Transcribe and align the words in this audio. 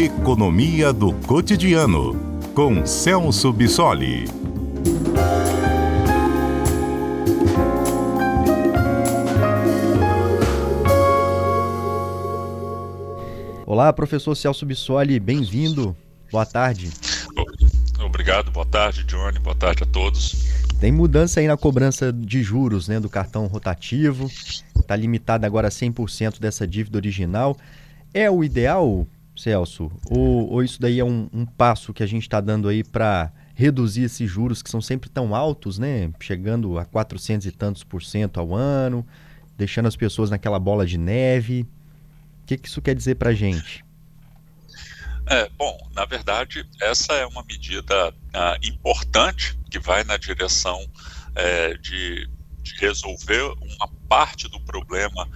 Economia 0.00 0.92
do 0.92 1.12
Cotidiano, 1.12 2.14
com 2.54 2.86
Celso 2.86 3.52
Bissoli. 3.52 4.26
Olá, 13.66 13.92
professor 13.92 14.36
Celso 14.36 14.64
Bissoli, 14.64 15.18
bem-vindo. 15.18 15.96
Boa 16.30 16.46
tarde. 16.46 16.92
Obrigado, 17.98 18.52
boa 18.52 18.64
tarde, 18.64 19.02
Johnny, 19.02 19.40
boa 19.40 19.56
tarde 19.56 19.82
a 19.82 19.86
todos. 19.86 20.46
Tem 20.78 20.92
mudança 20.92 21.40
aí 21.40 21.48
na 21.48 21.56
cobrança 21.56 22.12
de 22.12 22.40
juros 22.40 22.86
né, 22.86 23.00
do 23.00 23.08
cartão 23.08 23.48
rotativo, 23.48 24.30
está 24.78 24.94
limitada 24.94 25.44
agora 25.44 25.66
a 25.66 25.72
100% 25.72 26.38
dessa 26.38 26.68
dívida 26.68 26.98
original. 26.98 27.56
É 28.14 28.30
o 28.30 28.44
ideal, 28.44 29.04
Celso? 29.38 29.90
Ou, 30.10 30.50
ou 30.50 30.62
isso 30.62 30.80
daí 30.80 31.00
é 31.00 31.04
um, 31.04 31.28
um 31.32 31.46
passo 31.46 31.92
que 31.92 32.02
a 32.02 32.06
gente 32.06 32.22
está 32.22 32.40
dando 32.40 32.68
aí 32.68 32.82
para 32.82 33.32
reduzir 33.54 34.02
esses 34.02 34.30
juros 34.30 34.62
que 34.62 34.70
são 34.70 34.80
sempre 34.80 35.08
tão 35.10 35.34
altos, 35.34 35.78
né? 35.78 36.10
Chegando 36.20 36.78
a 36.78 36.84
400 36.84 37.46
e 37.46 37.50
tantos 37.50 37.82
por 37.82 38.02
cento 38.02 38.38
ao 38.38 38.54
ano, 38.54 39.06
deixando 39.56 39.86
as 39.86 39.96
pessoas 39.96 40.30
naquela 40.30 40.58
bola 40.58 40.86
de 40.86 40.96
neve. 40.96 41.66
O 42.42 42.46
que, 42.46 42.56
que 42.56 42.68
isso 42.68 42.80
quer 42.80 42.94
dizer 42.94 43.16
para 43.16 43.30
a 43.30 43.34
gente? 43.34 43.84
É, 45.26 45.50
bom, 45.58 45.76
na 45.94 46.06
verdade, 46.06 46.64
essa 46.80 47.12
é 47.12 47.26
uma 47.26 47.42
medida 47.42 48.14
ah, 48.32 48.56
importante 48.62 49.58
que 49.70 49.78
vai 49.78 50.02
na 50.04 50.16
direção 50.16 50.80
é, 51.34 51.74
de, 51.74 52.26
de 52.62 52.74
resolver 52.78 53.42
uma 53.60 53.88
parte 54.08 54.48
do 54.48 54.58
problema 54.60 55.28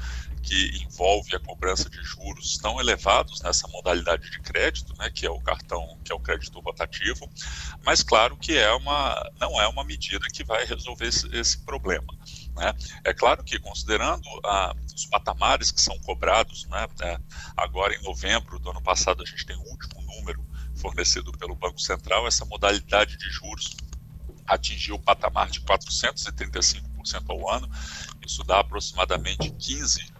que 0.42 0.82
envolve 0.82 1.34
a 1.36 1.40
cobrança 1.40 1.88
de 1.88 2.02
juros 2.02 2.58
tão 2.58 2.80
elevados 2.80 3.40
nessa 3.40 3.68
modalidade 3.68 4.28
de 4.30 4.40
crédito, 4.40 4.92
né, 4.98 5.08
que 5.08 5.24
é 5.24 5.30
o 5.30 5.40
cartão, 5.40 5.98
que 6.04 6.12
é 6.12 6.14
o 6.14 6.20
crédito 6.20 6.58
rotativo, 6.60 7.30
mas 7.84 8.02
claro 8.02 8.36
que 8.36 8.56
é 8.58 8.72
uma, 8.72 9.30
não 9.40 9.60
é 9.60 9.68
uma 9.68 9.84
medida 9.84 10.26
que 10.32 10.44
vai 10.44 10.64
resolver 10.64 11.06
esse, 11.06 11.26
esse 11.34 11.58
problema. 11.58 12.12
Né? 12.56 12.74
É 13.04 13.14
claro 13.14 13.44
que, 13.44 13.58
considerando 13.58 14.24
os 14.94 15.06
patamares 15.06 15.70
que 15.70 15.80
são 15.80 15.98
cobrados, 16.00 16.66
né, 16.66 16.88
é, 17.02 17.18
agora 17.56 17.94
em 17.94 18.02
novembro 18.02 18.58
do 18.58 18.70
ano 18.70 18.82
passado 18.82 19.22
a 19.22 19.26
gente 19.26 19.46
tem 19.46 19.56
o 19.56 19.70
último 19.70 20.02
número 20.02 20.44
fornecido 20.74 21.30
pelo 21.32 21.54
Banco 21.54 21.80
Central, 21.80 22.26
essa 22.26 22.44
modalidade 22.44 23.16
de 23.16 23.30
juros 23.30 23.76
atingiu 24.44 24.96
o 24.96 24.98
patamar 24.98 25.48
de 25.50 25.60
435% 25.60 26.82
ao 27.28 27.48
ano, 27.48 27.70
isso 28.26 28.42
dá 28.42 28.58
aproximadamente 28.58 29.50
15 29.50 30.12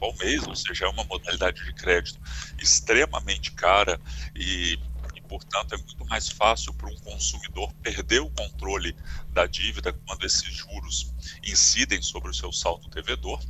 ao 0.00 0.14
mês, 0.16 0.46
ou 0.46 0.54
seja, 0.54 0.86
é 0.86 0.88
uma 0.88 1.04
modalidade 1.04 1.64
de 1.64 1.72
crédito 1.74 2.20
extremamente 2.58 3.52
cara 3.52 4.00
e, 4.34 4.78
e 5.14 5.20
portanto, 5.22 5.74
é 5.74 5.78
muito 5.78 6.04
mais 6.06 6.28
fácil 6.28 6.72
para 6.74 6.88
um 6.88 6.96
consumidor 6.96 7.72
perder 7.82 8.20
o 8.20 8.30
controle 8.30 8.96
da 9.30 9.46
dívida 9.46 9.92
quando 9.92 10.24
esses 10.24 10.52
juros 10.54 11.12
incidem 11.42 12.02
sobre 12.02 12.30
o 12.30 12.34
seu 12.34 12.52
saldo 12.52 12.88
devedor. 12.88 13.40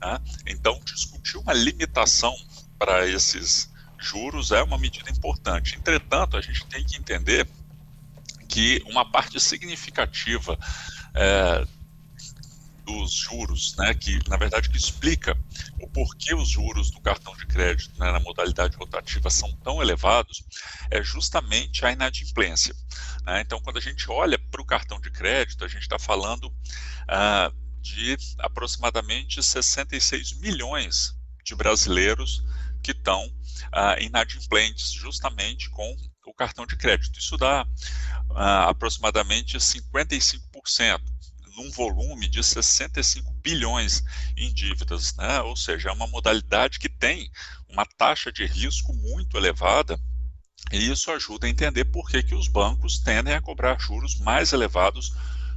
Né? 0.00 0.20
Então, 0.46 0.80
discutir 0.84 1.38
uma 1.38 1.52
limitação 1.52 2.34
para 2.78 3.06
esses 3.06 3.70
juros 3.98 4.50
é 4.50 4.62
uma 4.62 4.78
medida 4.78 5.10
importante. 5.10 5.76
Entretanto, 5.76 6.36
a 6.36 6.40
gente 6.40 6.64
tem 6.66 6.84
que 6.84 6.96
entender 6.96 7.46
que 8.48 8.82
uma 8.86 9.08
parte 9.08 9.38
significativa 9.38 10.58
é, 11.14 11.66
dos 12.84 13.12
juros, 13.12 13.76
né, 13.76 13.94
que 13.94 14.18
na 14.28 14.36
verdade 14.36 14.68
que 14.68 14.76
explica 14.76 15.36
o 15.80 15.88
porquê 15.88 16.34
os 16.34 16.48
juros 16.48 16.90
do 16.90 17.00
cartão 17.00 17.36
de 17.36 17.46
crédito 17.46 17.98
né, 17.98 18.10
na 18.10 18.20
modalidade 18.20 18.76
rotativa 18.76 19.30
são 19.30 19.52
tão 19.62 19.80
elevados, 19.80 20.42
é 20.90 21.02
justamente 21.02 21.84
a 21.84 21.92
inadimplência. 21.92 22.74
Né? 23.24 23.40
Então, 23.40 23.60
quando 23.60 23.78
a 23.78 23.80
gente 23.80 24.10
olha 24.10 24.38
para 24.38 24.60
o 24.60 24.64
cartão 24.64 25.00
de 25.00 25.10
crédito, 25.10 25.64
a 25.64 25.68
gente 25.68 25.82
está 25.82 25.98
falando 25.98 26.52
ah, 27.08 27.52
de 27.80 28.16
aproximadamente 28.38 29.42
66 29.42 30.34
milhões 30.40 31.14
de 31.44 31.54
brasileiros 31.54 32.44
que 32.82 32.92
estão 32.92 33.32
ah, 33.72 33.96
inadimplentes 34.00 34.90
justamente 34.90 35.70
com 35.70 35.96
o 36.26 36.34
cartão 36.34 36.66
de 36.66 36.76
crédito. 36.76 37.18
Isso 37.18 37.36
dá 37.36 37.66
ah, 38.34 38.68
aproximadamente 38.68 39.58
55% 39.58 41.00
num 41.60 41.70
volume 41.70 42.26
de 42.26 42.42
65 42.42 43.30
bilhões 43.42 44.02
em 44.36 44.52
dívidas, 44.52 45.14
né? 45.16 45.40
ou 45.42 45.54
seja, 45.54 45.90
é 45.90 45.92
uma 45.92 46.06
modalidade 46.06 46.78
que 46.78 46.88
tem 46.88 47.30
uma 47.68 47.84
taxa 47.84 48.32
de 48.32 48.46
risco 48.46 48.94
muito 48.94 49.36
elevada 49.36 50.00
e 50.72 50.90
isso 50.90 51.10
ajuda 51.10 51.46
a 51.46 51.50
entender 51.50 51.84
por 51.84 52.08
que, 52.08 52.22
que 52.22 52.34
os 52.34 52.48
bancos 52.48 52.98
tendem 52.98 53.34
a 53.34 53.42
cobrar 53.42 53.78
juros 53.78 54.18
mais 54.20 54.52
elevados 54.52 55.14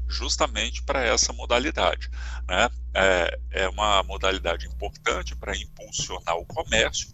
justamente 0.08 0.84
para 0.84 1.04
essa 1.04 1.32
modalidade. 1.32 2.10
Né? 2.48 2.70
É, 2.94 3.40
é, 3.52 3.70
uma 3.70 4.04
modalidade 4.04 4.68
importante 4.68 5.36
para 5.36 5.58
impulsionar 5.58 6.36
o 6.36 6.46
comércio, 6.46 7.08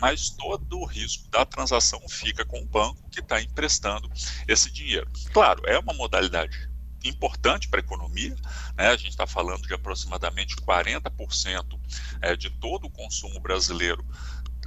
mas 0.00 0.30
todo 0.30 0.78
o 0.78 0.84
risco 0.84 1.30
da 1.30 1.46
transação 1.46 2.00
fica 2.08 2.44
com 2.44 2.60
o 2.60 2.66
banco 2.66 3.08
que 3.10 3.20
está 3.20 3.40
emprestando 3.40 4.10
esse 4.46 4.70
dinheiro. 4.70 5.10
Claro, 5.32 5.62
é 5.66 5.78
uma 5.78 5.94
modalidade 5.94 6.71
importante 7.04 7.68
para 7.68 7.80
a 7.80 7.84
economia. 7.84 8.34
Né? 8.76 8.88
A 8.88 8.96
gente 8.96 9.10
está 9.10 9.26
falando 9.26 9.66
de 9.66 9.74
aproximadamente 9.74 10.56
40% 10.56 11.80
é, 12.20 12.36
de 12.36 12.50
todo 12.50 12.86
o 12.86 12.90
consumo 12.90 13.40
brasileiro 13.40 14.04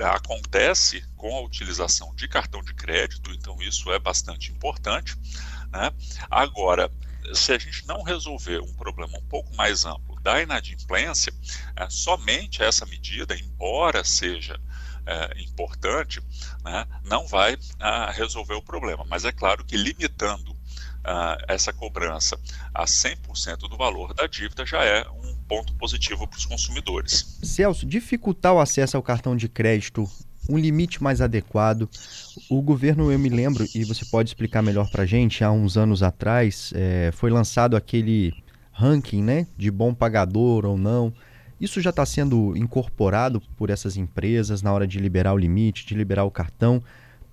acontece 0.04 1.06
com 1.16 1.34
a 1.38 1.42
utilização 1.42 2.14
de 2.16 2.28
cartão 2.28 2.62
de 2.62 2.74
crédito, 2.74 3.32
então 3.32 3.62
isso 3.62 3.90
é 3.94 4.00
bastante 4.00 4.52
importante. 4.52 5.16
Né? 5.72 5.92
Agora, 6.30 6.92
se 7.34 7.54
a 7.54 7.58
gente 7.58 7.88
não 7.88 8.04
resolver 8.04 8.60
um 8.60 8.74
problema 8.74 9.18
um 9.18 9.26
pouco 9.28 9.56
mais 9.56 9.86
amplo 9.86 10.20
da 10.22 10.42
inadimplência, 10.42 11.34
é, 11.76 11.90
somente 11.90 12.62
essa 12.62 12.86
medida, 12.86 13.36
embora 13.38 14.04
seja 14.04 14.60
é, 15.06 15.42
importante, 15.42 16.22
né, 16.64 16.86
não 17.04 17.28
vai 17.28 17.58
ah, 17.80 18.12
resolver 18.12 18.56
o 18.56 18.62
problema. 18.62 19.06
Mas 19.08 19.24
é 19.24 19.32
claro 19.32 19.64
que 19.64 19.78
limitando 19.78 20.55
uh, 21.06 21.44
essa 21.48 21.72
cobrança 21.72 22.38
a 22.74 22.86
100% 22.86 23.70
do 23.70 23.78
valor 23.78 24.14
da 24.14 24.28
dívida 24.28 24.66
já 24.66 24.84
é 24.84 25.08
um 25.24 25.36
ponto 25.48 25.74
positivo 25.76 26.28
para 26.28 26.38
os 26.38 26.46
consumidores. 26.46 27.40
Celso, 27.44 27.86
dificultar 27.86 28.54
o 28.54 28.60
acesso 28.60 28.98
ao 28.98 29.04
cartão 29.04 29.36
de 29.36 29.48
crédito, 29.48 30.10
um 30.50 30.58
limite 30.58 31.02
mais 31.02 31.22
adequado. 31.22 31.90
O 32.50 32.62
governo, 32.62 33.12
eu 33.12 33.20
me 33.20 33.30
lembro, 33.30 33.66
e 33.74 33.84
você 33.84 34.06
pode 34.06 34.30
explicar 34.30 34.62
melhor 34.62 34.90
para 34.90 35.04
a 35.04 35.06
gente, 35.06 35.44
há 35.44 35.52
uns 35.52 35.78
anos 35.78 36.04
atrás, 36.04 36.72
é, 36.76 37.12
foi 37.14 37.30
lançado 37.30 37.76
aquele 37.76 38.34
ranking 38.72 39.24
né, 39.24 39.48
de 39.58 39.72
bom 39.72 39.94
pagador 39.94 40.66
ou 40.66 40.78
não. 40.78 41.14
Isso 41.60 41.80
já 41.80 41.90
está 41.90 42.06
sendo 42.06 42.56
incorporado 42.58 43.42
por 43.56 43.70
essas 43.70 43.96
empresas 43.96 44.62
na 44.62 44.74
hora 44.74 44.86
de 44.86 45.00
liberar 45.00 45.34
o 45.34 45.38
limite, 45.38 45.86
de 45.86 45.96
liberar 45.96 46.26
o 46.26 46.32
cartão, 46.32 46.84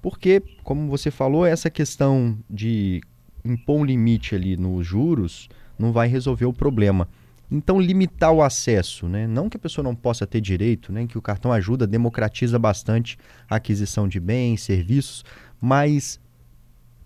porque, 0.01 0.43
como 0.63 0.89
você 0.89 1.11
falou, 1.11 1.45
essa 1.45 1.69
questão 1.69 2.39
de 2.49 3.01
impor 3.45 3.81
um 3.81 3.85
limite 3.85 4.35
ali 4.35 4.57
nos 4.57 4.87
juros 4.87 5.49
não 5.79 5.93
vai 5.93 6.09
resolver 6.09 6.45
o 6.45 6.53
problema. 6.53 7.09
Então, 7.51 7.79
limitar 7.79 8.33
o 8.33 8.43
acesso, 8.43 9.07
né? 9.07 9.27
não 9.27 9.51
que 9.51 9.59
a 9.59 9.61
pessoa 9.61 9.83
não 9.83 9.95
possa 9.95 10.27
ter 10.27 10.41
direito, 10.41 10.91
né? 10.91 11.07
que 11.07 11.19
o 11.19 11.23
cartão 11.23 11.53
ajuda, 11.53 11.87
democratiza 11.87 12.59
bastante 12.59 13.19
a 13.49 13.57
aquisição 13.57 14.09
de 14.09 14.19
bens, 14.19 14.63
serviços, 14.63 15.23
mas 15.61 16.19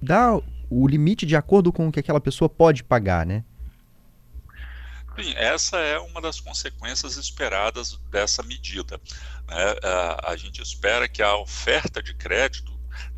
dá 0.00 0.40
o 0.70 0.86
limite 0.86 1.26
de 1.26 1.34
acordo 1.34 1.72
com 1.72 1.88
o 1.88 1.92
que 1.92 1.98
aquela 1.98 2.20
pessoa 2.20 2.48
pode 2.48 2.84
pagar, 2.84 3.26
né? 3.26 3.42
Sim, 5.16 5.32
essa 5.34 5.78
é 5.78 5.98
uma 5.98 6.20
das 6.20 6.38
consequências 6.40 7.16
esperadas 7.16 7.98
dessa 8.10 8.42
medida. 8.42 9.00
Né? 9.48 9.74
A 10.22 10.36
gente 10.36 10.60
espera 10.60 11.08
que 11.08 11.22
a 11.22 11.36
oferta 11.38 12.02
de 12.02 12.12
crédito 12.14 12.75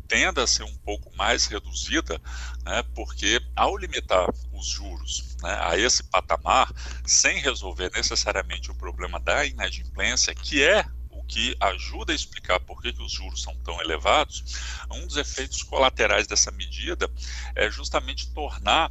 tenda 0.09 0.43
a 0.43 0.47
ser 0.47 0.63
um 0.63 0.75
pouco 0.77 1.15
mais 1.15 1.45
reduzida, 1.45 2.19
né, 2.65 2.83
porque 2.95 3.39
ao 3.55 3.77
limitar 3.77 4.27
os 4.51 4.65
juros 4.65 5.37
né, 5.41 5.57
a 5.61 5.77
esse 5.77 6.03
patamar, 6.03 6.73
sem 7.05 7.37
resolver 7.37 7.91
necessariamente 7.91 8.71
o 8.71 8.75
problema 8.75 9.19
da 9.19 9.45
inadimplência, 9.45 10.33
que 10.33 10.63
é 10.63 10.83
o 11.11 11.23
que 11.23 11.55
ajuda 11.59 12.11
a 12.11 12.15
explicar 12.15 12.59
por 12.59 12.81
que, 12.81 12.91
que 12.91 13.03
os 13.03 13.11
juros 13.11 13.43
são 13.43 13.55
tão 13.57 13.79
elevados, 13.81 14.43
um 14.91 15.05
dos 15.05 15.15
efeitos 15.15 15.61
colaterais 15.61 16.25
dessa 16.25 16.49
medida 16.51 17.09
é 17.55 17.69
justamente 17.69 18.33
tornar 18.33 18.89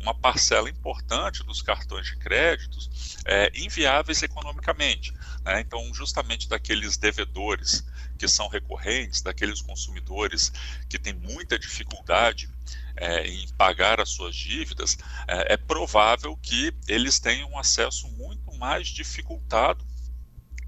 uma 0.00 0.14
parcela 0.14 0.68
importante 0.68 1.44
dos 1.44 1.60
cartões 1.62 2.06
de 2.06 2.16
créditos 2.16 3.18
é, 3.24 3.50
inviáveis 3.54 4.22
economicamente. 4.22 5.12
Né? 5.44 5.60
Então, 5.60 5.92
justamente 5.94 6.48
daqueles 6.48 6.96
devedores 6.96 7.84
que 8.18 8.26
são 8.26 8.48
recorrentes, 8.48 9.22
daqueles 9.22 9.60
consumidores 9.60 10.52
que 10.88 10.98
têm 10.98 11.14
muita 11.14 11.58
dificuldade 11.58 12.50
é, 12.96 13.26
em 13.26 13.48
pagar 13.56 14.00
as 14.00 14.10
suas 14.10 14.34
dívidas, 14.34 14.98
é, 15.26 15.54
é 15.54 15.56
provável 15.56 16.36
que 16.36 16.72
eles 16.88 17.18
tenham 17.18 17.50
um 17.50 17.58
acesso 17.58 18.08
muito 18.08 18.52
mais 18.58 18.88
dificultado 18.88 19.84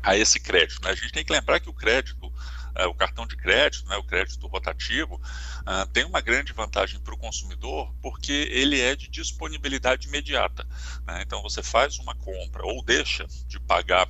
a 0.03 0.17
esse 0.17 0.41
crédito. 0.41 0.83
Né? 0.83 0.91
A 0.91 0.95
gente 0.95 1.13
tem 1.13 1.25
que 1.25 1.33
lembrar 1.33 1.61
que 1.61 1.69
o 1.71 1.75
crédito 1.75 2.33
o 2.87 2.95
cartão 2.95 3.27
de 3.27 3.37
crédito, 3.37 3.89
né, 3.89 3.97
o 3.97 4.03
crédito 4.03 4.47
rotativo, 4.47 5.17
uh, 5.17 5.87
tem 5.93 6.05
uma 6.05 6.21
grande 6.21 6.53
vantagem 6.53 6.99
para 7.01 7.15
o 7.15 7.19
consumidor 7.19 7.93
porque 8.03 8.49
ele 8.51 8.81
é 8.81 8.97
de 8.97 9.09
disponibilidade 9.09 10.09
imediata. 10.09 10.67
Né? 11.07 11.23
Então 11.23 11.43
você 11.43 11.63
faz 11.63 11.99
uma 11.99 12.15
compra 12.15 12.65
ou 12.65 12.83
deixa 12.83 13.27
de 13.47 13.61
pagar 13.61 14.09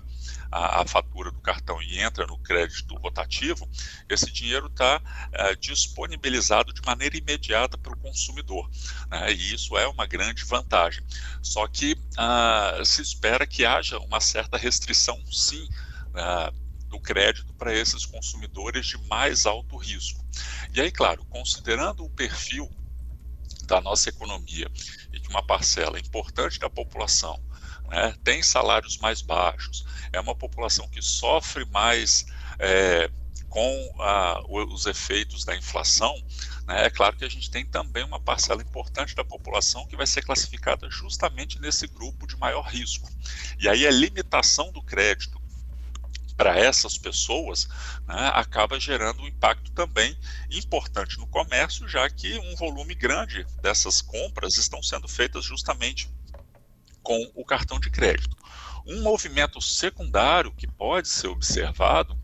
a, 0.50 0.82
a, 0.82 0.86
fatura 0.86 1.30
do 1.30 1.40
cartão 1.40 1.80
e 1.82 1.98
entra 1.98 2.26
no 2.26 2.36
crédito 2.38 2.94
rotativo, 2.96 3.68
esse 4.08 4.30
dinheiro 4.30 4.66
está 4.66 5.00
é, 5.32 5.54
disponibilizado 5.56 6.72
de 6.72 6.82
maneira 6.82 7.16
imediata 7.16 7.78
para 7.78 7.94
o 7.94 7.96
consumidor. 7.96 8.68
Né? 9.10 9.32
E 9.32 9.54
isso 9.54 9.76
é 9.78 9.88
uma 9.88 10.06
grande 10.06 10.44
vantagem. 10.44 11.02
Só 11.40 11.66
que 11.66 11.96
ah, 12.18 12.80
se 12.84 13.00
espera 13.00 13.46
que 13.46 13.64
haja 13.64 13.98
uma 13.98 14.20
certa 14.20 14.58
restrição, 14.58 15.18
sim, 15.30 15.66
ah, 16.14 16.52
do 16.92 17.00
crédito 17.00 17.52
para 17.54 17.74
esses 17.74 18.04
consumidores 18.04 18.86
de 18.86 18.98
mais 19.08 19.46
alto 19.46 19.76
risco. 19.76 20.22
E 20.74 20.80
aí, 20.80 20.92
claro, 20.92 21.24
considerando 21.24 22.04
o 22.04 22.10
perfil 22.10 22.70
da 23.64 23.80
nossa 23.80 24.10
economia 24.10 24.70
e 25.12 25.18
de 25.18 25.28
uma 25.28 25.42
parcela 25.42 25.98
importante 25.98 26.58
da 26.58 26.68
população 26.68 27.42
né, 27.88 28.14
tem 28.22 28.42
salários 28.42 28.98
mais 28.98 29.22
baixos, 29.22 29.84
é 30.12 30.20
uma 30.20 30.34
população 30.34 30.88
que 30.88 31.00
sofre 31.02 31.64
mais 31.66 32.26
é, 32.58 33.10
com 33.48 33.94
a, 33.98 34.42
os 34.48 34.86
efeitos 34.86 35.44
da 35.44 35.56
inflação, 35.56 36.14
né, 36.66 36.86
é 36.86 36.90
claro 36.90 37.16
que 37.16 37.24
a 37.24 37.28
gente 37.28 37.50
tem 37.50 37.66
também 37.66 38.04
uma 38.04 38.20
parcela 38.20 38.62
importante 38.62 39.14
da 39.14 39.24
população 39.24 39.86
que 39.86 39.96
vai 39.96 40.06
ser 40.06 40.22
classificada 40.22 40.88
justamente 40.90 41.60
nesse 41.60 41.86
grupo 41.86 42.26
de 42.26 42.36
maior 42.36 42.62
risco. 42.62 43.10
E 43.58 43.68
aí 43.68 43.86
a 43.86 43.90
limitação 43.90 44.70
do 44.72 44.82
crédito 44.82 45.41
para 46.42 46.58
essas 46.58 46.98
pessoas 46.98 47.68
né, 48.04 48.32
acaba 48.34 48.80
gerando 48.80 49.22
um 49.22 49.28
impacto 49.28 49.70
também 49.70 50.18
importante 50.50 51.16
no 51.16 51.26
comércio, 51.28 51.86
já 51.86 52.10
que 52.10 52.36
um 52.36 52.56
volume 52.56 52.96
grande 52.96 53.46
dessas 53.62 54.02
compras 54.02 54.58
estão 54.58 54.82
sendo 54.82 55.06
feitas 55.06 55.44
justamente 55.44 56.10
com 57.00 57.30
o 57.36 57.44
cartão 57.44 57.78
de 57.78 57.88
crédito. 57.90 58.36
Um 58.84 59.02
movimento 59.02 59.60
secundário 59.60 60.50
que 60.50 60.66
pode 60.66 61.06
ser 61.06 61.28
observado 61.28 62.18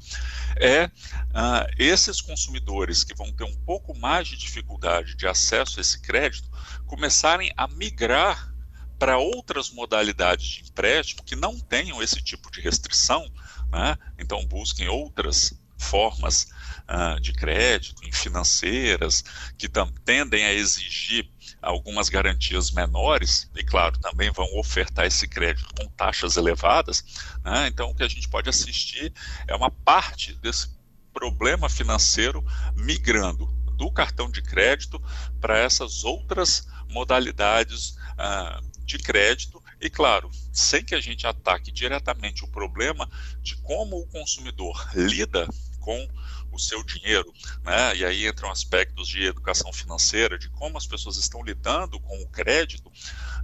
é 0.57 0.87
uh, 0.87 1.71
esses 1.79 2.21
consumidores 2.21 3.05
que 3.05 3.15
vão 3.15 3.33
ter 3.33 3.45
um 3.45 3.57
pouco 3.59 3.97
mais 3.97 4.27
de 4.27 4.37
dificuldade 4.37 5.15
de 5.15 5.29
acesso 5.29 5.79
a 5.79 5.81
esse 5.81 6.01
crédito 6.01 6.51
começarem 6.89 7.53
a 7.57 7.69
migrar 7.69 8.53
para 8.99 9.17
outras 9.17 9.71
modalidades 9.71 10.45
de 10.45 10.63
empréstimo 10.63 11.23
que 11.23 11.37
não 11.37 11.57
tenham 11.61 12.03
esse 12.03 12.21
tipo 12.21 12.51
de 12.51 12.61
restrição, 12.61 13.31
né? 13.71 13.97
então 14.19 14.45
busquem 14.47 14.89
outras 14.89 15.55
formas 15.79 16.49
uh, 16.89 17.21
de 17.21 17.33
crédito, 17.33 18.05
em 18.05 18.13
financeiras, 18.13 19.25
que 19.57 19.69
tendem 20.05 20.45
a 20.45 20.53
exigir 20.53 21.31
algumas 21.63 22.09
garantias 22.09 22.71
menores, 22.71 23.51
e 23.55 23.65
claro, 23.65 23.99
também 23.99 24.31
vão 24.31 24.47
ofertar 24.59 25.07
esse 25.07 25.27
crédito 25.27 25.73
com 25.75 25.89
taxas 25.91 26.37
elevadas, 26.37 27.05
né? 27.45 27.69
então 27.69 27.91
o 27.91 27.95
que 27.95 28.03
a 28.03 28.09
gente 28.09 28.29
pode 28.29 28.49
assistir 28.49 29.13
é 29.47 29.55
uma 29.55 29.71
parte 29.71 30.35
desse 30.35 30.69
problema 31.13 31.69
financeiro 31.69 32.45
migrando 32.77 33.47
do 33.77 33.91
cartão 33.91 34.31
de 34.31 34.43
crédito 34.43 35.01
para 35.41 35.57
essas 35.57 36.05
outras 36.05 36.67
modalidades 36.89 37.97
uh, 38.19 38.85
de 38.85 38.99
crédito 38.99 39.58
e, 39.81 39.89
claro, 39.89 40.31
sem 40.53 40.85
que 40.85 40.95
a 40.95 41.01
gente 41.01 41.27
ataque 41.27 41.71
diretamente 41.71 42.45
o 42.45 42.49
problema 42.49 43.09
de 43.41 43.57
como 43.59 43.99
o 43.99 44.07
consumidor 44.09 44.89
lida 44.95 45.47
com 45.81 46.09
o 46.51 46.59
seu 46.59 46.83
dinheiro, 46.83 47.33
né? 47.63 47.97
E 47.97 48.05
aí 48.05 48.27
entram 48.27 48.51
aspectos 48.51 49.07
de 49.09 49.25
educação 49.25 49.73
financeira, 49.73 50.39
de 50.39 50.49
como 50.51 50.77
as 50.77 50.87
pessoas 50.87 51.17
estão 51.17 51.43
lidando 51.43 52.01
com 52.01 52.21
o 52.21 52.29
crédito. 52.29 52.91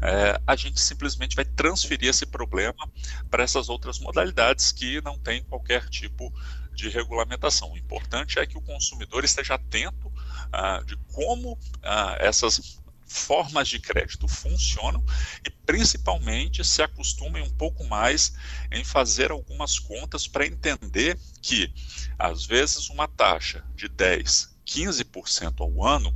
É, 0.03 0.41
a 0.47 0.57
gente 0.57 0.81
simplesmente 0.81 1.37
vai 1.37 1.45
transferir 1.45 2.11
esse 2.11 2.27
problema 2.27 2.91
para 3.31 3.45
essas 3.45 3.69
outras 3.69 3.99
modalidades 3.99 4.73
que 4.73 5.01
não 5.03 5.19
têm 5.19 5.43
qualquer 5.45 5.89
tipo 5.89 6.33
de 6.75 6.89
regulamentação. 6.89 7.73
O 7.73 7.79
importante 7.79 8.39
é 8.39 8.47
que 8.47 8.59
o 8.59 8.63
consumidor 8.63 9.25
esteja 9.25 9.55
atento 9.55 10.13
ah, 10.53 10.83
de 10.85 10.97
como 11.13 11.59
ah, 11.83 12.17
essas 12.19 12.83
formas 13.15 13.69
de 13.69 13.79
crédito 13.79 14.27
funcionam 14.27 15.03
e 15.47 15.51
principalmente 15.51 16.65
se 16.65 16.83
acostumem 16.83 17.43
um 17.43 17.51
pouco 17.51 17.85
mais 17.85 18.35
em 18.71 18.83
fazer 18.83 19.31
algumas 19.31 19.79
contas 19.79 20.27
para 20.27 20.47
entender 20.47 21.19
que 21.41 21.73
às 22.19 22.45
vezes 22.45 22.91
uma 22.91 23.07
taxa 23.07 23.65
de 23.75 23.89
10, 23.89 24.55
15% 24.67 25.61
ao 25.61 25.87
ano 25.87 26.15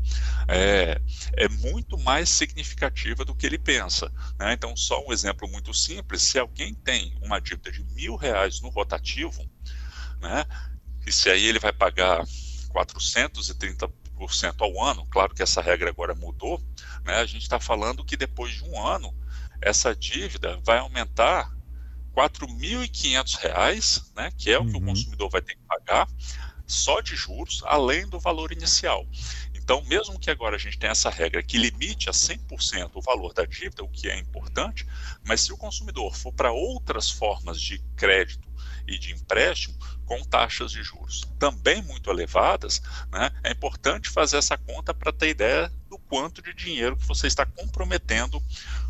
é, 0.49 1.01
é, 1.35 1.49
muito 1.49 1.97
mais 1.99 2.29
significativa 2.29 3.25
do 3.25 3.35
que 3.35 3.47
ele 3.47 3.59
pensa. 3.59 4.13
Né? 4.39 4.55
Então, 4.55 4.77
só 4.77 5.05
um 5.07 5.13
exemplo 5.13 5.49
muito 5.49 5.73
simples: 5.73 6.23
se 6.23 6.39
alguém 6.39 6.75
tem 6.75 7.17
uma 7.23 7.41
dívida 7.41 7.71
de 7.71 7.85
mil 7.95 8.17
reais 8.17 8.61
no 8.61 8.71
rotativo, 8.71 9.49
né, 10.21 10.45
e 11.07 11.13
se 11.13 11.31
aí 11.31 11.45
ele 11.45 11.59
vai 11.59 11.73
pagar 11.73 12.25
430 12.71 13.89
ao 14.59 14.85
ano, 14.85 15.07
claro 15.07 15.35
que 15.35 15.43
essa 15.43 15.61
regra 15.61 15.91
agora 15.91 16.15
mudou, 16.15 16.61
né, 17.05 17.17
a 17.17 17.27
gente 17.27 17.43
está 17.43 17.61
falando 17.61 18.05
que 18.05 18.17
depois 18.17 18.53
de 18.53 18.65
um 18.65 18.85
ano, 18.87 19.15
essa 19.61 19.95
dívida 19.95 20.59
vai 20.65 20.79
aumentar 20.79 21.51
R$ 22.17 22.23
4.500, 22.29 24.13
né, 24.17 24.31
que 24.37 24.51
é 24.51 24.59
o 24.59 24.67
que 24.67 24.77
o 24.77 24.79
uhum. 24.79 24.87
consumidor 24.87 25.31
vai 25.31 25.41
ter 25.41 25.55
que 25.55 25.63
pagar, 25.63 26.09
só 26.67 27.01
de 27.01 27.17
juros, 27.17 27.63
além 27.65 28.07
do 28.07 28.21
valor 28.21 28.53
inicial. 28.53 29.07
Então, 29.55 29.83
mesmo 29.85 30.19
que 30.19 30.31
agora 30.31 30.57
a 30.57 30.59
gente 30.59 30.79
tenha 30.79 30.93
essa 30.93 31.11
regra 31.11 31.43
que 31.43 31.59
limite 31.59 32.09
a 32.09 32.13
100% 32.13 32.91
o 32.95 33.03
valor 33.03 33.33
da 33.33 33.45
dívida, 33.45 33.83
o 33.83 33.89
que 33.89 34.09
é 34.09 34.19
importante, 34.19 34.87
mas 35.25 35.41
se 35.41 35.53
o 35.53 35.57
consumidor 35.57 36.15
for 36.15 36.33
para 36.33 36.53
outras 36.53 37.11
formas 37.11 37.61
de 37.61 37.79
crédito 37.97 38.48
e 38.89 38.99
de 38.99 39.13
empréstimo, 39.13 39.79
com 40.07 40.25
taxas 40.25 40.73
de 40.73 40.83
juros 40.83 41.23
também 41.39 41.83
muito 41.83 42.11
elevadas, 42.11 42.81
né, 43.13 43.31
é 43.45 43.53
importante 43.53 44.09
fazer 44.09 44.39
essa 44.39 44.57
conta 44.57 44.95
para 44.95 45.13
ter 45.13 45.29
ideia 45.29 45.73
do 45.89 45.99
quanto 45.99 46.43
de 46.43 46.55
dinheiro 46.55 46.97
que 46.97 47.07
você 47.07 47.27
está 47.27 47.45
comprometendo 47.45 48.43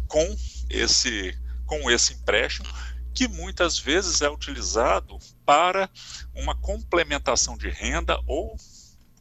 com 0.06 0.36
esse, 0.70 1.36
com 1.66 1.90
esse 1.90 2.14
empréstimo, 2.14 2.68
que 3.12 3.26
muitas 3.26 3.78
vezes 3.78 4.22
é 4.22 4.30
utilizado 4.30 5.18
para 5.44 5.90
uma 6.34 6.54
complementação 6.54 7.58
de 7.58 7.68
renda 7.68 8.18
ou 8.26 8.56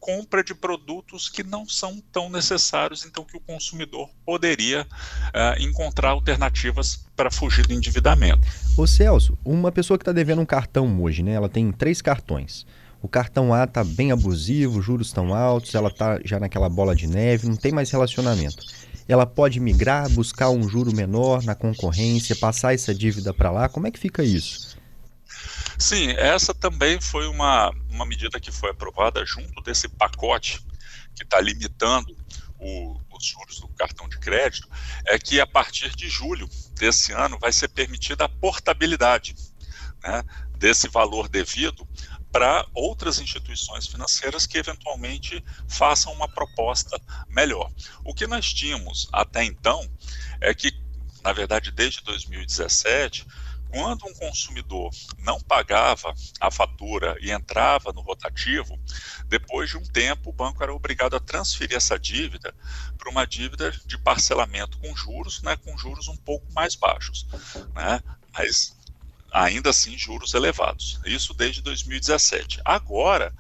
compra 0.08 0.42
de 0.42 0.56
produtos 0.56 1.28
que 1.28 1.44
não 1.44 1.68
são 1.68 2.02
tão 2.14 2.30
necessários, 2.30 3.06
então 3.06 3.26
que 3.26 3.36
o 3.36 3.42
consumidor 3.42 4.10
poderia 4.26 4.84
uh, 4.84 5.62
encontrar 5.62 6.12
alternativas 6.12 7.06
para 7.14 7.30
fugir 7.30 7.68
do 7.68 7.74
endividamento. 7.74 8.40
Ô 8.78 8.88
Celso, 8.88 9.38
uma 9.44 9.70
pessoa 9.70 9.98
que 9.98 10.04
está 10.04 10.14
devendo 10.14 10.42
um 10.42 10.46
cartão 10.46 11.04
hoje, 11.04 11.22
né? 11.22 11.34
Ela 11.34 11.50
tem 11.50 11.70
três 11.74 12.02
cartões. 12.02 12.66
O 13.02 13.10
cartão 13.10 13.54
A 13.54 13.66
está 13.66 13.84
bem 13.84 14.14
abusivo, 14.14 14.82
juros 14.82 15.08
estão 15.08 15.34
altos, 15.34 15.76
ela 15.76 15.90
está 15.90 16.22
já 16.24 16.40
naquela 16.40 16.70
bola 16.70 16.96
de 16.96 17.06
neve, 17.06 17.46
não 17.46 17.58
tem 17.58 17.74
mais 17.74 17.92
relacionamento. 17.92 18.66
Ela 19.10 19.26
pode 19.26 19.60
migrar, 19.60 20.10
buscar 20.10 20.50
um 20.50 20.70
juro 20.70 20.96
menor 20.96 21.44
na 21.44 21.54
concorrência, 21.54 22.34
passar 22.34 22.74
essa 22.74 22.96
dívida 22.96 23.34
para 23.34 23.52
lá. 23.52 23.68
Como 23.68 23.88
é 23.88 23.92
que 23.92 24.00
fica 24.00 24.24
isso? 24.24 24.77
Sim, 25.78 26.10
essa 26.18 26.54
também 26.54 27.00
foi 27.00 27.28
uma, 27.28 27.70
uma 27.90 28.06
medida 28.06 28.40
que 28.40 28.52
foi 28.52 28.72
aprovada 28.72 29.24
junto 29.26 29.62
desse 29.62 29.88
pacote 29.88 30.60
que 31.16 31.24
está 31.24 31.40
limitando 31.40 32.16
o, 32.60 33.00
os 33.12 33.26
juros 33.26 33.60
do 33.60 33.68
cartão 33.70 34.10
de 34.10 34.18
crédito, 34.18 34.68
é 35.06 35.20
que 35.20 35.40
a 35.40 35.48
partir 35.48 35.96
de 35.96 36.10
julho 36.10 36.50
desse 36.74 37.12
ano 37.12 37.38
vai 37.40 37.52
ser 37.52 37.68
permitida 37.70 38.26
a 38.26 38.30
portabilidade 38.30 39.36
né, 40.04 40.24
desse 40.58 40.88
valor 40.88 41.28
devido 41.28 41.88
para 42.32 42.68
outras 42.74 43.20
instituições 43.20 43.88
financeiras 43.88 44.46
que 44.46 44.58
eventualmente 44.58 45.44
façam 45.68 46.12
uma 46.14 46.28
proposta 46.28 47.00
melhor. 47.30 47.72
O 48.04 48.14
que 48.14 48.28
nós 48.28 48.54
tínhamos 48.54 49.08
até 49.12 49.44
então 49.44 49.90
é 50.42 50.54
que, 50.54 50.72
na 51.24 51.34
verdade, 51.34 51.72
desde 51.72 52.04
2017, 52.04 53.26
quando 53.78 54.08
um 54.08 54.14
consumidor 54.16 54.90
não 55.20 55.40
pagava 55.40 56.12
a 56.42 56.50
fatura 56.50 57.16
e 57.22 57.30
entrava 57.30 57.94
no 57.94 58.02
rotativo, 58.02 58.76
depois 59.28 59.70
de 59.70 59.78
um 59.78 59.84
tempo 59.84 60.32
o 60.32 60.34
banco 60.34 60.64
era 60.64 60.74
obrigado 60.74 61.16
a 61.16 61.20
transferir 61.20 61.78
essa 61.78 62.00
dívida 62.00 62.56
para 62.98 63.12
uma 63.12 63.24
dívida 63.28 63.70
de 63.86 63.96
parcelamento 64.00 64.80
com 64.80 64.96
juros, 64.96 65.44
né, 65.44 65.56
com 65.58 65.78
juros 65.78 66.08
um 66.08 66.18
pouco 66.18 66.52
mais 66.54 66.74
baixos, 66.74 67.28
né, 67.76 68.02
mas 68.34 68.76
ainda 69.32 69.70
assim 69.70 69.96
juros 69.96 70.34
elevados. 70.34 71.00
Isso 71.06 71.36
desde 71.36 71.62
2017. 71.62 72.60
Agora, 72.66 73.32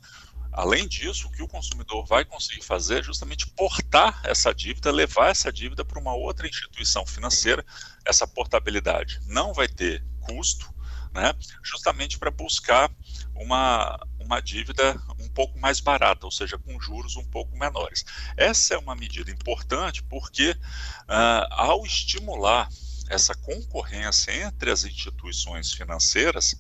Além 0.57 0.87
disso, 0.87 1.27
o 1.27 1.31
que 1.31 1.43
o 1.43 1.47
consumidor 1.47 2.03
vai 2.07 2.25
conseguir 2.25 2.63
fazer 2.63 3.01
é 3.01 3.03
justamente 3.03 3.47
portar 3.51 4.19
essa 4.23 4.51
dívida, 4.51 4.89
levar 4.89 5.29
essa 5.29 5.53
dívida 5.53 5.85
para 5.85 5.99
uma 5.99 6.15
outra 6.15 6.47
instituição 6.47 7.05
financeira. 7.05 7.63
Essa 8.03 8.25
portabilidade 8.25 9.21
não 9.27 9.53
vai 9.53 9.67
ter 9.67 10.03
custo, 10.27 10.73
né, 11.13 11.33
justamente 11.63 12.19
para 12.19 12.29
buscar 12.29 12.91
uma, 13.33 13.99
uma 14.19 14.39
dívida 14.39 14.99
um 15.19 15.29
pouco 15.29 15.57
mais 15.59 15.79
barata, 15.79 16.25
ou 16.25 16.31
seja, 16.31 16.57
com 16.57 16.79
juros 16.79 17.15
um 17.15 17.25
pouco 17.25 17.57
menores. 17.57 18.05
Essa 18.35 18.75
é 18.75 18.77
uma 18.77 18.95
medida 18.95 19.31
importante 19.31 20.03
porque, 20.03 20.51
uh, 20.51 21.47
ao 21.51 21.85
estimular 21.85 22.69
essa 23.09 23.33
concorrência 23.35 24.31
entre 24.45 24.69
as 24.69 24.83
instituições 24.83 25.71
financeiras, 25.71 26.55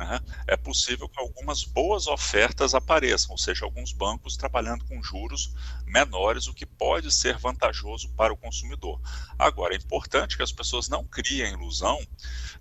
né, 0.00 0.18
é 0.46 0.56
possível 0.56 1.08
que 1.08 1.20
algumas 1.20 1.62
boas 1.62 2.06
ofertas 2.06 2.74
apareçam, 2.74 3.32
ou 3.32 3.38
seja, 3.38 3.66
alguns 3.66 3.92
bancos 3.92 4.34
trabalhando 4.34 4.84
com 4.86 5.02
juros 5.02 5.52
menores, 5.84 6.46
o 6.46 6.54
que 6.54 6.64
pode 6.64 7.12
ser 7.12 7.36
vantajoso 7.36 8.08
para 8.14 8.32
o 8.32 8.36
consumidor. 8.36 8.98
Agora, 9.38 9.74
é 9.74 9.76
importante 9.76 10.36
que 10.38 10.42
as 10.42 10.52
pessoas 10.52 10.88
não 10.88 11.04
criem 11.04 11.44
a 11.44 11.50
ilusão 11.50 12.00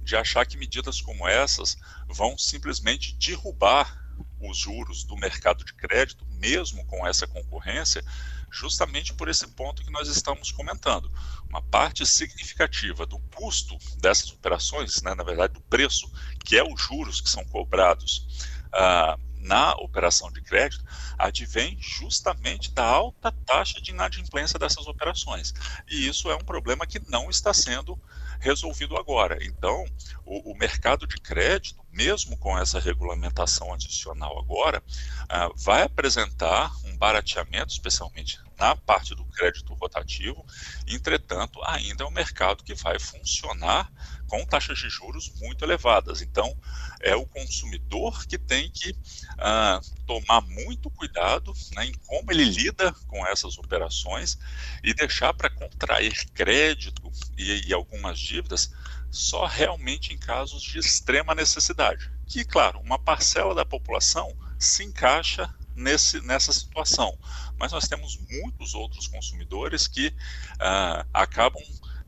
de 0.02 0.18
achar 0.18 0.46
que 0.46 0.58
medidas 0.58 1.00
como 1.00 1.28
essas 1.28 1.78
vão 2.10 2.38
simplesmente 2.38 3.16
derrubar 3.16 3.98
os 4.42 4.58
juros 4.58 5.06
do 5.06 5.16
mercado 5.16 5.64
de 5.64 5.74
crédito, 5.74 6.26
mesmo 6.32 6.86
com 6.86 7.08
essa 7.08 7.26
concorrência, 7.26 8.04
justamente 8.52 9.14
por 9.14 9.30
esse 9.30 9.48
ponto 9.48 9.84
que 9.84 9.92
nós 9.92 10.08
estamos 10.08 10.52
comentando. 10.52 11.12
Uma 11.50 11.62
parte 11.62 12.06
significativa 12.06 13.06
do 13.06 13.20
custo 13.36 13.78
dessas 13.98 14.32
operações, 14.32 15.02
né, 15.02 15.14
na 15.16 15.24
verdade, 15.24 15.54
do 15.54 15.62
preço, 15.62 16.12
que 16.44 16.58
é 16.58 16.64
os 16.64 16.82
juros 16.82 17.22
que 17.22 17.30
são 17.30 17.44
cobrados 17.46 18.28
ah, 18.72 19.18
na 19.40 19.74
operação 19.74 20.32
de 20.32 20.42
crédito, 20.42 20.84
advém 21.18 21.78
justamente 21.80 22.72
da 22.72 22.86
alta 22.86 23.32
taxa 23.32 23.82
de 23.82 23.92
inadimplência 23.92 24.60
dessas 24.60 24.88
operações. 24.88 25.54
E 25.90 26.08
isso 26.08 26.30
é 26.30 26.36
um 26.36 26.44
problema 26.44 26.86
que 26.86 27.02
não 27.10 27.30
está 27.30 27.54
sendo 27.54 28.00
resolvido 28.40 28.98
agora. 28.98 29.38
Então, 29.42 29.86
o, 30.26 30.52
o 30.52 30.58
mercado 30.58 31.06
de 31.06 31.18
crédito, 31.18 31.84
mesmo 31.92 32.38
com 32.38 32.58
essa 32.58 32.80
regulamentação 32.80 33.74
adicional 33.74 34.38
agora, 34.40 34.82
uh, 35.24 35.54
vai 35.56 35.84
apresentar 35.84 36.72
um 36.86 36.98
barateamento, 36.98 37.74
especialmente 37.74 38.40
na 38.60 38.76
parte 38.76 39.16
do 39.16 39.24
crédito 39.26 39.74
rotativo. 39.74 40.46
Entretanto, 40.88 41.60
ainda 41.64 42.04
é 42.04 42.08
um 42.08 42.12
mercado 42.12 42.64
que 42.64 42.76
vai 42.76 43.00
funcionar 43.00 43.92
com 44.28 44.46
taxas 44.46 44.78
de 44.78 44.90
juros 44.90 45.32
muito 45.40 45.64
elevadas. 45.64 46.22
Então, 46.22 46.56
é 47.00 47.16
o 47.16 47.26
consumidor 47.26 48.26
que 48.28 48.38
tem 48.38 48.70
que 48.70 48.92
uh, 48.92 50.06
tomar 50.06 50.42
muito 50.42 50.90
cuidado 50.92 51.54
né, 51.74 51.86
em 51.86 51.94
como 52.06 52.32
ele 52.32 52.44
lida 52.44 52.94
com 53.08 53.26
essas 53.26 53.58
operações 53.58 54.38
e 54.84 54.94
deixar 54.94 55.34
para 55.34 55.50
contrair 55.50 56.14
crédito 56.34 57.12
e, 57.38 57.70
e 57.70 57.74
algumas 57.74 58.20
dívidas 58.20 58.72
só 59.10 59.46
realmente 59.46 60.14
em 60.14 60.18
casos 60.18 60.62
de 60.62 60.78
extrema 60.78 61.34
necessidade. 61.34 62.12
Que, 62.28 62.46
claro, 62.46 62.80
uma 62.80 63.00
parcela 63.00 63.56
da 63.56 63.66
população 63.66 64.32
se 64.60 64.84
encaixa 64.84 65.52
nesse, 65.80 66.22
nessa 66.22 66.52
situação, 66.52 67.18
mas 67.58 67.72
nós 67.72 67.88
temos 67.88 68.20
muitos 68.30 68.74
outros 68.74 69.08
consumidores 69.08 69.88
que 69.88 70.08
uh, 70.08 71.08
acabam 71.14 71.64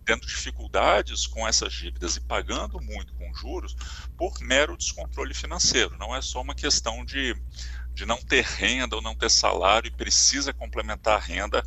tendo 0.05 0.25
dificuldades 0.25 1.27
com 1.27 1.47
essas 1.47 1.71
dívidas 1.71 2.17
e 2.17 2.21
pagando 2.21 2.81
muito 2.81 3.13
com 3.13 3.33
juros 3.33 3.75
por 4.17 4.39
mero 4.41 4.75
descontrole 4.75 5.33
financeiro. 5.33 5.95
Não 5.97 6.15
é 6.15 6.21
só 6.21 6.41
uma 6.41 6.55
questão 6.55 7.05
de, 7.05 7.35
de 7.93 8.05
não 8.05 8.17
ter 8.17 8.43
renda 8.43 8.95
ou 8.95 9.01
não 9.01 9.15
ter 9.15 9.29
salário 9.29 9.87
e 9.87 9.91
precisa 9.91 10.53
complementar 10.53 11.17
a 11.17 11.23
renda 11.23 11.63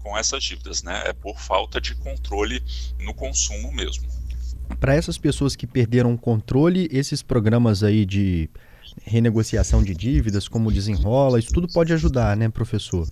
com 0.00 0.16
essas 0.16 0.44
dívidas, 0.44 0.82
né? 0.82 1.02
É 1.06 1.12
por 1.12 1.38
falta 1.38 1.80
de 1.80 1.94
controle 1.96 2.62
no 3.00 3.14
consumo 3.14 3.72
mesmo. 3.72 4.06
Para 4.78 4.94
essas 4.94 5.18
pessoas 5.18 5.56
que 5.56 5.66
perderam 5.66 6.12
o 6.12 6.18
controle, 6.18 6.88
esses 6.92 7.22
programas 7.22 7.82
aí 7.82 8.04
de 8.04 8.48
renegociação 9.04 9.82
de 9.82 9.94
dívidas, 9.94 10.48
como 10.48 10.72
desenrola, 10.72 11.38
isso 11.38 11.52
tudo 11.52 11.68
pode 11.68 11.92
ajudar, 11.92 12.36
né, 12.36 12.48
professor? 12.48 13.08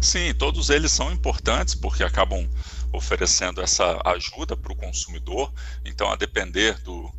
Sim, 0.00 0.34
todos 0.34 0.70
eles 0.70 0.92
são 0.92 1.10
importantes 1.12 1.74
porque 1.74 2.02
acabam 2.02 2.46
oferecendo 2.92 3.60
essa 3.60 4.00
ajuda 4.04 4.56
para 4.56 4.72
o 4.72 4.76
consumidor. 4.76 5.52
Então, 5.84 6.10
a 6.10 6.16
depender 6.16 6.78
do, 6.82 7.10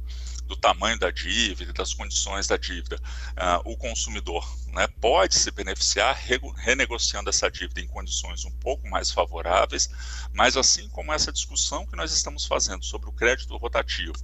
do 0.47 0.55
tamanho 0.55 0.97
da 0.97 1.11
dívida, 1.11 1.73
das 1.73 1.93
condições 1.93 2.47
da 2.47 2.57
dívida, 2.57 2.95
uh, 2.95 3.71
o 3.71 3.77
consumidor 3.77 4.47
né, 4.67 4.87
pode 4.99 5.35
se 5.35 5.51
beneficiar 5.51 6.15
renegociando 6.55 7.29
essa 7.29 7.51
dívida 7.51 7.81
em 7.81 7.87
condições 7.87 8.45
um 8.45 8.51
pouco 8.51 8.87
mais 8.89 9.11
favoráveis, 9.11 9.89
mas 10.33 10.55
assim 10.55 10.89
como 10.89 11.13
essa 11.13 11.31
discussão 11.31 11.85
que 11.85 11.95
nós 11.95 12.11
estamos 12.11 12.45
fazendo 12.45 12.83
sobre 12.83 13.09
o 13.09 13.11
crédito 13.11 13.55
rotativo, 13.57 14.17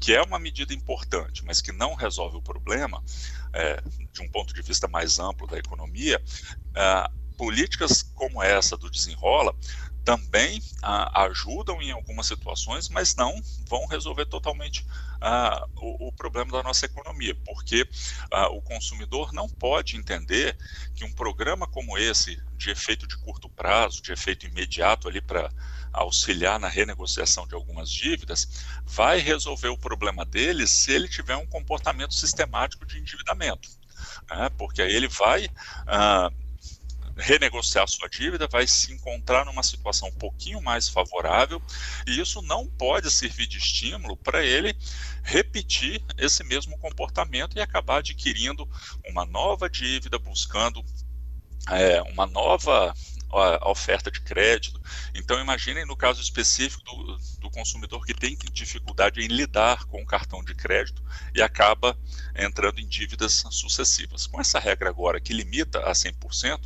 que 0.00 0.14
é 0.14 0.22
uma 0.22 0.38
medida 0.38 0.72
importante, 0.72 1.44
mas 1.44 1.60
que 1.60 1.72
não 1.72 1.94
resolve 1.94 2.36
o 2.36 2.42
problema, 2.42 3.02
é, 3.52 3.82
de 4.12 4.22
um 4.22 4.28
ponto 4.30 4.54
de 4.54 4.62
vista 4.62 4.88
mais 4.88 5.18
amplo 5.18 5.46
da 5.46 5.58
economia, 5.58 6.22
uh, 6.70 7.18
políticas 7.36 8.02
como 8.14 8.42
essa 8.42 8.76
do 8.76 8.90
desenrola 8.90 9.54
também 10.08 10.62
ah, 10.82 11.24
ajudam 11.24 11.82
em 11.82 11.90
algumas 11.90 12.24
situações, 12.24 12.88
mas 12.88 13.14
não 13.14 13.42
vão 13.66 13.86
resolver 13.86 14.24
totalmente 14.24 14.86
ah, 15.20 15.66
o, 15.76 16.08
o, 16.08 16.12
problema 16.12 16.50
da 16.50 16.62
nossa 16.62 16.86
economia, 16.86 17.34
porque 17.44 17.86
ah, 18.32 18.48
o 18.48 18.62
consumidor 18.62 19.34
não 19.34 19.46
pode 19.46 19.98
entender 19.98 20.56
que 20.94 21.04
um 21.04 21.12
programa 21.12 21.66
como 21.66 21.98
esse, 21.98 22.42
de 22.56 22.70
efeito 22.70 23.06
de 23.06 23.18
curto 23.18 23.50
prazo, 23.50 24.00
de 24.00 24.10
efeito 24.10 24.46
imediato 24.46 25.08
ali 25.08 25.20
para 25.20 25.52
auxiliar 25.92 26.58
na 26.58 26.68
renegociação 26.68 27.46
de 27.46 27.54
algumas 27.54 27.90
dívidas, 27.90 28.64
vai 28.86 29.18
resolver 29.18 29.68
o 29.68 29.76
problema 29.76 30.24
dele 30.24 30.66
se 30.66 30.90
ele 30.90 31.06
tiver 31.06 31.36
um 31.36 31.46
comportamento 31.46 32.14
sistemático 32.14 32.86
de 32.86 32.98
endividamento. 32.98 33.68
Né? 34.30 34.48
Porque 34.56 34.80
aí 34.80 34.96
ele 34.96 35.08
vai 35.08 35.50
ah, 35.86 36.32
renegociar 37.18 37.88
sua 37.88 38.08
dívida, 38.08 38.46
vai 38.46 38.66
se 38.66 38.92
encontrar 38.92 39.44
numa 39.44 39.62
situação 39.62 40.08
um 40.08 40.18
pouquinho 40.18 40.62
mais 40.62 40.88
favorável, 40.88 41.60
e 42.06 42.20
isso 42.20 42.40
não 42.42 42.66
pode 42.66 43.10
servir 43.10 43.46
de 43.46 43.58
estímulo 43.58 44.16
para 44.16 44.44
ele 44.44 44.76
repetir 45.22 46.02
esse 46.16 46.44
mesmo 46.44 46.78
comportamento 46.78 47.56
e 47.56 47.60
acabar 47.60 47.98
adquirindo 47.98 48.68
uma 49.06 49.26
nova 49.26 49.68
dívida, 49.68 50.18
buscando 50.18 50.82
é, 51.70 52.00
uma 52.02 52.26
nova 52.26 52.94
a 53.30 53.70
oferta 53.70 54.10
de 54.10 54.20
crédito. 54.20 54.80
Então, 55.14 55.38
imaginem 55.38 55.84
no 55.84 55.96
caso 55.96 56.20
específico 56.20 56.82
do, 56.84 57.18
do, 57.40 57.50
consumidor 57.50 58.04
que 58.06 58.14
tem 58.14 58.36
dificuldade 58.52 59.20
em 59.20 59.26
lidar 59.26 59.84
com 59.84 60.00
o 60.02 60.06
cartão 60.06 60.42
de 60.42 60.54
crédito 60.54 61.02
e 61.34 61.42
acaba 61.42 61.98
entrando 62.34 62.80
em 62.80 62.86
dívidas 62.86 63.44
sucessivas. 63.50 64.26
Com 64.26 64.40
essa 64.40 64.58
regra 64.58 64.88
agora 64.88 65.20
que 65.20 65.32
limita 65.32 65.80
a 65.80 65.92
100%, 65.92 66.60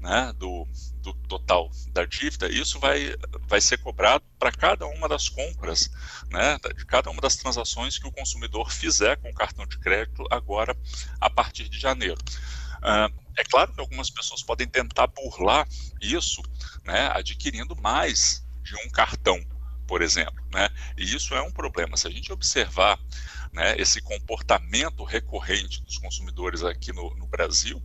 né, 0.00 0.32
do, 0.36 0.66
do 1.02 1.12
total 1.28 1.70
da 1.92 2.04
dívida, 2.04 2.48
isso 2.48 2.78
vai, 2.78 3.14
vai 3.48 3.60
ser 3.60 3.78
cobrado 3.78 4.24
para 4.38 4.52
cada 4.52 4.86
uma 4.86 5.08
das 5.08 5.28
compras, 5.28 5.90
né, 6.30 6.58
de 6.76 6.84
cada 6.86 7.10
uma 7.10 7.20
das 7.20 7.36
transações 7.36 7.98
que 7.98 8.06
o 8.06 8.12
consumidor 8.12 8.70
fizer 8.70 9.16
com 9.16 9.30
o 9.30 9.34
cartão 9.34 9.66
de 9.66 9.78
crédito 9.78 10.24
agora 10.30 10.76
a 11.20 11.30
partir 11.30 11.68
de 11.68 11.78
janeiro. 11.78 12.18
Uh, 12.78 13.12
é 13.36 13.44
claro 13.44 13.72
que 13.72 13.80
algumas 13.80 14.10
pessoas 14.10 14.42
podem 14.42 14.68
tentar 14.68 15.06
burlar 15.08 15.66
isso, 16.00 16.42
né, 16.84 17.10
adquirindo 17.12 17.74
mais 17.76 18.44
de 18.62 18.74
um 18.86 18.90
cartão, 18.90 19.38
por 19.86 20.02
exemplo, 20.02 20.44
né, 20.52 20.68
e 20.96 21.04
isso 21.04 21.34
é 21.34 21.42
um 21.42 21.50
problema. 21.50 21.96
Se 21.96 22.06
a 22.06 22.10
gente 22.10 22.32
observar 22.32 22.98
né, 23.52 23.74
esse 23.78 24.00
comportamento 24.02 25.04
recorrente 25.04 25.82
dos 25.82 25.98
consumidores 25.98 26.62
aqui 26.62 26.92
no, 26.92 27.14
no, 27.16 27.26
Brasil, 27.26 27.82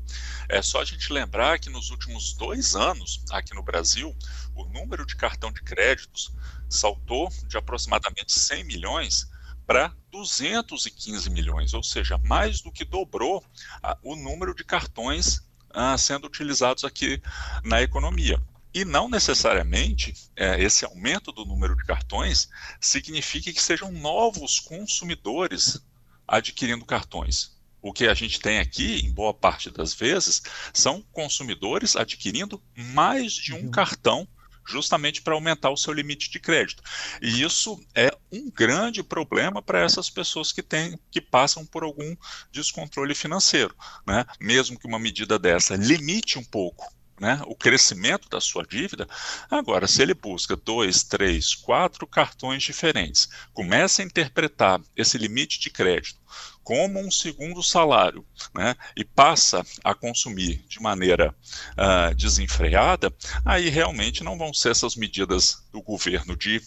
é 0.50 0.62
só 0.62 0.82
a 0.82 0.86
gente 0.86 1.12
lembrar 1.14 1.60
que 1.60 1.70
nos 1.70 1.90
últimos 1.92 2.34
dois 2.34 2.76
anos, 2.76 3.24
aqui 3.32 3.54
no 3.54 3.64
Brasil, 3.64 4.16
o 4.56 4.66
número 4.66 5.06
de 5.06 5.16
cartão 5.16 5.52
de 5.52 5.62
créditos 5.62 6.34
saltou 6.70 7.30
de 7.48 7.58
aproximadamente 7.58 8.34
100 8.34 8.64
milhões 8.64 9.30
para 9.66 9.94
215 10.12 11.30
milhões, 11.30 11.74
ou 11.74 11.84
seja, 11.84 12.18
mais 12.18 12.62
do 12.62 12.72
que 12.72 12.84
dobrou 12.84 13.44
a, 13.82 13.98
o 14.04 14.16
número 14.16 14.54
de 14.54 14.64
cartões 14.64 15.42
ah, 15.74 15.98
sendo 15.98 16.28
utilizados 16.28 16.84
aqui 16.84 17.22
na 17.64 17.82
economia. 17.82 18.42
E 18.74 18.86
não 18.86 19.10
necessariamente 19.10 20.14
é, 20.36 20.62
esse 20.62 20.86
aumento 20.86 21.32
do 21.32 21.46
número 21.46 21.76
de 21.76 21.84
cartões 21.84 22.50
significa 22.80 23.52
que 23.52 23.62
sejam 23.62 23.92
novos 23.92 24.62
consumidores 24.62 25.80
adquirindo 26.26 26.86
cartões. 26.86 27.60
O 27.82 27.92
que 27.92 28.08
a 28.08 28.14
gente 28.14 28.40
tem 28.40 28.60
aqui, 28.60 29.00
em 29.00 29.12
boa 29.12 29.34
parte 29.34 29.70
das 29.70 29.94
vezes, 29.94 30.42
são 30.74 31.02
consumidores 31.12 31.98
adquirindo 31.98 32.64
mais 32.76 33.34
de 33.34 33.54
um 33.54 33.70
cartão 33.70 34.26
justamente 34.66 35.22
para 35.22 35.34
aumentar 35.34 35.72
o 35.72 35.76
seu 35.76 35.92
limite 35.92 36.30
de 36.30 36.40
crédito. 36.40 36.82
E 37.22 37.42
isso 37.42 37.84
é 37.94 38.16
um 38.32 38.50
grande 38.50 39.04
problema 39.04 39.62
para 39.62 39.82
essas 39.82 40.10
pessoas 40.10 40.52
que 40.54 40.64
têm, 40.64 40.98
que 41.10 41.20
passam 41.20 41.66
por 41.66 41.84
algum 41.84 42.16
descontrole 42.52 43.16
financeiro, 43.16 43.76
né? 44.08 44.24
Mesmo 44.40 44.80
que 44.80 44.88
uma 44.88 45.00
medida 45.00 45.38
dessa 45.38 45.76
limite 45.76 46.40
um 46.40 46.44
pouco 46.44 47.01
né, 47.22 47.40
o 47.46 47.56
crescimento 47.56 48.28
da 48.28 48.42
sua 48.42 48.64
dívida. 48.64 49.08
Agora, 49.50 49.88
se 49.88 50.02
ele 50.02 50.16
busca 50.16 50.56
dois, 50.56 51.04
três, 51.04 51.54
quatro 51.54 52.08
cartões 52.08 52.64
diferentes, 52.64 53.30
começa 53.54 54.02
a 54.02 54.06
interpretar 54.06 54.82
esse 54.98 55.20
limite 55.20 55.60
de 55.60 55.70
crédito 55.70 56.20
como 56.64 57.00
um 57.00 57.12
segundo 57.12 57.62
salário 57.62 58.26
né, 58.56 58.76
e 58.96 59.06
passa 59.06 59.64
a 59.84 59.94
consumir 59.94 60.66
de 60.68 60.82
maneira 60.82 61.36
uh, 61.74 62.16
desenfreada, 62.16 63.14
aí 63.46 63.70
realmente 63.70 64.24
não 64.24 64.38
vão 64.38 64.54
ser 64.54 64.72
essas 64.72 64.96
medidas 64.96 65.64
do 65.72 65.82
governo 65.82 66.36
de 66.36 66.62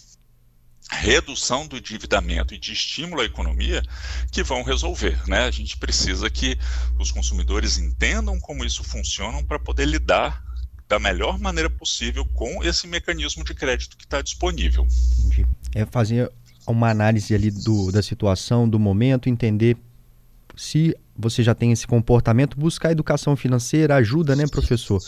redução 0.91 1.67
do 1.67 1.77
endividamento 1.77 2.53
e 2.53 2.57
de 2.57 2.73
estímulo 2.73 3.21
à 3.21 3.25
economia 3.25 3.83
que 4.31 4.43
vão 4.43 4.63
resolver. 4.63 5.19
Né? 5.27 5.45
A 5.45 5.51
gente 5.51 5.77
precisa 5.77 6.29
que 6.29 6.57
os 6.99 7.11
consumidores 7.11 7.77
entendam 7.77 8.39
como 8.39 8.63
isso 8.63 8.83
funciona 8.83 9.43
para 9.43 9.59
poder 9.59 9.85
lidar 9.85 10.43
da 10.87 10.99
melhor 10.99 11.39
maneira 11.39 11.69
possível 11.69 12.25
com 12.25 12.63
esse 12.63 12.87
mecanismo 12.87 13.43
de 13.43 13.53
crédito 13.55 13.97
que 13.97 14.03
está 14.03 14.21
disponível. 14.21 14.87
Entendi. 15.25 15.45
É 15.73 15.85
fazer 15.85 16.31
uma 16.67 16.89
análise 16.89 17.33
ali 17.33 17.49
do, 17.49 17.91
da 17.91 18.01
situação, 18.01 18.69
do 18.69 18.79
momento, 18.79 19.27
entender 19.27 19.77
se 20.55 20.95
você 21.17 21.43
já 21.43 21.55
tem 21.55 21.71
esse 21.71 21.87
comportamento, 21.87 22.57
buscar 22.57 22.91
educação 22.91 23.35
financeira 23.35 23.95
ajuda, 23.95 24.35
né, 24.35 24.45
professor? 24.47 25.01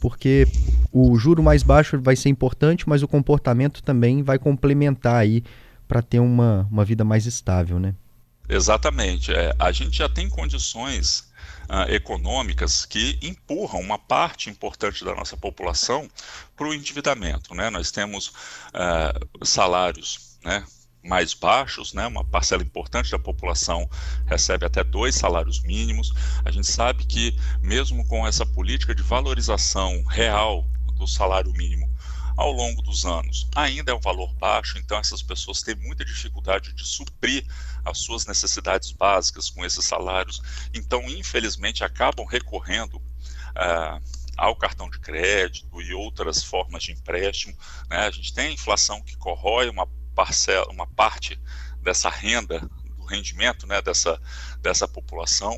Porque 0.00 0.46
o 0.92 1.18
juro 1.18 1.42
mais 1.42 1.62
baixo 1.62 2.00
vai 2.00 2.16
ser 2.16 2.28
importante, 2.28 2.88
mas 2.88 3.02
o 3.02 3.08
comportamento 3.08 3.82
também 3.82 4.22
vai 4.22 4.38
complementar 4.38 5.16
aí 5.16 5.42
para 5.88 6.02
ter 6.02 6.20
uma, 6.20 6.66
uma 6.70 6.84
vida 6.84 7.04
mais 7.04 7.26
estável, 7.26 7.78
né? 7.78 7.94
Exatamente. 8.48 9.32
É, 9.32 9.54
a 9.58 9.72
gente 9.72 9.96
já 9.96 10.08
tem 10.08 10.28
condições 10.28 11.26
uh, 11.68 11.90
econômicas 11.90 12.84
que 12.86 13.18
empurram 13.22 13.80
uma 13.80 13.98
parte 13.98 14.50
importante 14.50 15.04
da 15.04 15.14
nossa 15.14 15.36
população 15.36 16.08
para 16.56 16.66
o 16.66 16.74
endividamento. 16.74 17.54
Né? 17.54 17.70
Nós 17.70 17.90
temos 17.90 18.28
uh, 18.28 19.44
salários 19.44 20.38
né, 20.44 20.64
mais 21.06 21.34
baixos, 21.34 21.92
né? 21.92 22.06
uma 22.06 22.24
parcela 22.24 22.62
importante 22.62 23.10
da 23.10 23.18
população 23.18 23.88
recebe 24.26 24.66
até 24.66 24.82
dois 24.82 25.14
salários 25.14 25.62
mínimos. 25.62 26.12
A 26.44 26.50
gente 26.50 26.66
sabe 26.66 27.04
que, 27.04 27.36
mesmo 27.62 28.06
com 28.06 28.26
essa 28.26 28.44
política 28.44 28.94
de 28.94 29.02
valorização 29.02 30.04
real 30.04 30.66
do 30.94 31.06
salário 31.06 31.52
mínimo 31.52 31.88
ao 32.36 32.52
longo 32.52 32.82
dos 32.82 33.06
anos, 33.06 33.48
ainda 33.54 33.92
é 33.92 33.94
um 33.94 34.00
valor 34.00 34.34
baixo, 34.34 34.78
então 34.78 34.98
essas 34.98 35.22
pessoas 35.22 35.62
têm 35.62 35.74
muita 35.76 36.04
dificuldade 36.04 36.74
de 36.74 36.84
suprir 36.84 37.46
as 37.84 37.98
suas 37.98 38.26
necessidades 38.26 38.92
básicas 38.92 39.48
com 39.48 39.64
esses 39.64 39.84
salários, 39.84 40.42
então, 40.74 41.02
infelizmente, 41.08 41.82
acabam 41.82 42.26
recorrendo. 42.26 42.96
Uh, 43.56 44.26
ao 44.36 44.54
cartão 44.54 44.90
de 44.90 44.98
crédito 44.98 45.80
e 45.80 45.94
outras 45.94 46.44
formas 46.44 46.82
de 46.82 46.92
empréstimo. 46.92 47.56
Né? 47.88 47.96
A 47.96 48.10
gente 48.10 48.34
tem 48.34 48.48
a 48.48 48.52
inflação 48.52 49.00
que 49.02 49.16
corrói 49.16 49.68
uma 49.68 49.88
parcela, 50.16 50.66
uma 50.72 50.86
parte 50.86 51.38
dessa 51.82 52.08
renda, 52.08 52.60
do 52.96 53.04
rendimento 53.04 53.66
né, 53.66 53.82
dessa, 53.82 54.20
dessa 54.62 54.88
população. 54.88 55.56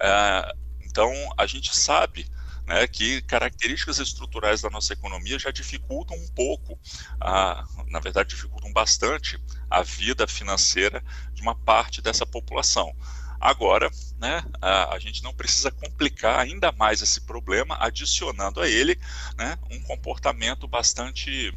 É, 0.00 0.54
então, 0.82 1.12
a 1.36 1.44
gente 1.44 1.76
sabe 1.76 2.26
né, 2.66 2.86
que 2.86 3.20
características 3.22 3.98
estruturais 3.98 4.62
da 4.62 4.70
nossa 4.70 4.92
economia 4.92 5.38
já 5.38 5.50
dificultam 5.50 6.16
um 6.16 6.28
pouco, 6.28 6.78
a, 7.20 7.64
na 7.88 8.00
verdade, 8.00 8.30
dificultam 8.30 8.72
bastante 8.72 9.38
a 9.68 9.82
vida 9.82 10.26
financeira 10.26 11.02
de 11.34 11.42
uma 11.42 11.54
parte 11.54 12.00
dessa 12.00 12.24
população. 12.24 12.94
Agora, 13.38 13.90
né, 14.18 14.42
a, 14.62 14.94
a, 14.94 14.98
gente 14.98 15.22
não 15.22 15.34
precisa 15.34 15.70
complicar 15.70 16.40
ainda 16.40 16.72
mais 16.72 17.02
esse 17.02 17.20
problema, 17.20 17.76
adicionando 17.78 18.62
a 18.62 18.68
ele 18.68 18.98
né, 19.36 19.58
um 19.70 19.80
comportamento 19.82 20.66
bastante 20.66 21.52